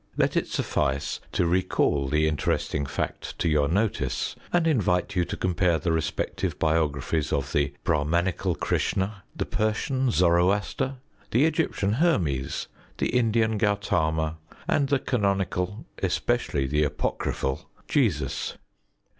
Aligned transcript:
Let 0.17 0.35
it 0.35 0.47
suffice 0.47 1.19
to 1.33 1.45
recall 1.45 2.07
the 2.07 2.27
interesting 2.27 2.87
fact 2.87 3.37
to 3.37 3.47
your 3.47 3.67
notice, 3.67 4.35
and 4.51 4.65
invite 4.65 5.15
you 5.15 5.25
to 5.25 5.37
compare 5.37 5.77
the 5.77 5.91
respective 5.91 6.57
biographies 6.57 7.31
of 7.31 7.51
the 7.51 7.71
Br─ühman╠Żical 7.85 8.57
Kr╠Żs╠Żhn╠Ża, 8.57 9.13
the 9.35 9.45
Persian 9.45 10.09
Zoroaster, 10.09 10.95
the 11.29 11.45
Egyptian 11.45 11.93
Hermes, 11.99 12.65
the 12.97 13.09
Indian 13.09 13.59
Gaut╠Żama, 13.59 14.37
and 14.67 14.89
the 14.89 14.97
canonical, 14.97 15.85
especially 16.01 16.65
the 16.65 16.83
apocryphal, 16.83 17.69
Jesus. 17.87 18.57